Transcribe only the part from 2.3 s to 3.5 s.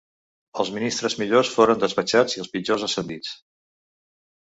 i els pitjors ascendits.